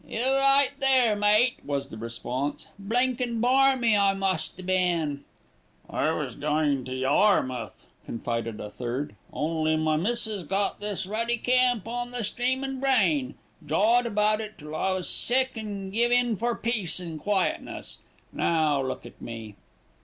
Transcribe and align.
"You're 0.07 0.35
right 0.39 0.71
there, 0.79 1.15
mate," 1.15 1.59
was 1.63 1.89
the 1.89 1.95
response. 1.99 2.65
"Blinkin' 2.79 3.39
barmy 3.39 3.95
I 3.95 4.15
must 4.15 4.59
a' 4.59 4.63
been." 4.63 5.25
"I 5.87 6.09
was 6.09 6.33
goin' 6.33 6.83
to 6.85 6.95
Yarmouth," 6.95 7.85
confided 8.03 8.59
a 8.59 8.71
third, 8.71 9.13
"only 9.31 9.77
my 9.77 9.97
missis 9.97 10.41
got 10.41 10.79
this 10.79 11.05
ruddy 11.05 11.37
camp 11.37 11.87
on 11.87 12.09
the 12.09 12.23
streamin' 12.23 12.79
brain. 12.79 13.35
Jawed 13.63 14.07
about 14.07 14.41
it 14.41 14.57
till 14.57 14.75
I 14.75 14.91
was 14.93 15.07
sick 15.07 15.55
and 15.55 15.93
give 15.93 16.11
in 16.11 16.35
for 16.35 16.55
peace 16.55 16.99
an' 16.99 17.19
quietness. 17.19 17.99
Now, 18.33 18.81
look 18.81 19.05
at 19.05 19.21
me." 19.21 19.55